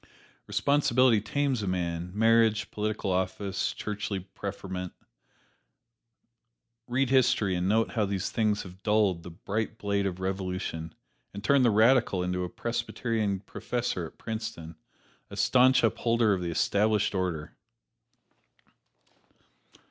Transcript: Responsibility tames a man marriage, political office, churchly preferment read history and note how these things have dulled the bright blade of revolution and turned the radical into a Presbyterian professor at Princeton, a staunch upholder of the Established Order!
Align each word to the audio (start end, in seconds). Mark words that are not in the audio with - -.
Responsibility 0.47 1.21
tames 1.21 1.61
a 1.61 1.67
man 1.67 2.09
marriage, 2.15 2.71
political 2.71 3.11
office, 3.11 3.71
churchly 3.71 4.19
preferment 4.21 4.93
read 6.87 7.11
history 7.11 7.53
and 7.53 7.69
note 7.69 7.91
how 7.91 8.05
these 8.05 8.31
things 8.31 8.63
have 8.63 8.81
dulled 8.81 9.21
the 9.21 9.29
bright 9.29 9.77
blade 9.77 10.07
of 10.07 10.19
revolution 10.19 10.95
and 11.35 11.43
turned 11.43 11.63
the 11.63 11.69
radical 11.69 12.23
into 12.23 12.43
a 12.43 12.49
Presbyterian 12.49 13.41
professor 13.41 14.07
at 14.07 14.17
Princeton, 14.17 14.75
a 15.29 15.37
staunch 15.37 15.83
upholder 15.83 16.33
of 16.33 16.41
the 16.41 16.49
Established 16.49 17.13
Order! 17.13 17.55